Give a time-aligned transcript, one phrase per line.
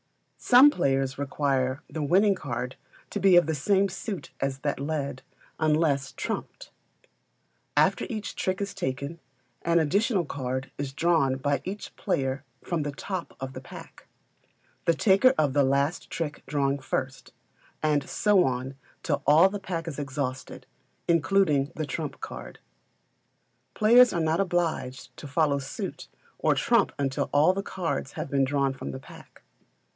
[0.39, 2.75] Some players require the winning card
[3.11, 5.21] to be of the same suit as that led,
[5.59, 6.71] unless trumped.
[7.77, 9.19] After each trick is taken,
[9.61, 14.07] an additional card is drawn by each player from the top of the pack
[14.85, 17.31] the taker of the last trick drawing first,
[17.83, 18.73] and so on
[19.03, 20.65] till all the pack is exhausted,
[21.07, 22.57] including the trump card.
[23.75, 26.07] Players are not obliged to follow suit
[26.39, 29.43] or trump until all the cards have been drawn from the pack.